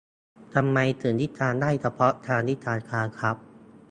[0.53, 3.37] ทำไมถึงวิจารณ์ได้เฉพาะทางวิชาการครับ